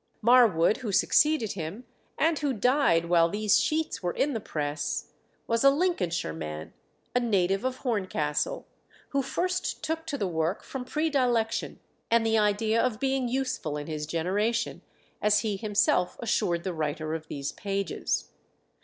[0.23, 1.85] Marwood, who succeeded him,
[2.17, 5.09] and who died while these sheets were in the press,
[5.45, 6.73] was a Lincolnshire man,
[7.13, 8.65] a native of Horncastle,
[9.09, 11.79] who first took to the work from predilection,
[12.09, 14.81] and the idea of being useful in his generation,
[15.21, 18.29] as he himself assured the writer of these pages.